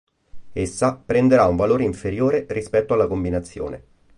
[0.53, 3.83] Essa prenderà un valore inferiore rispetto alla combinazione.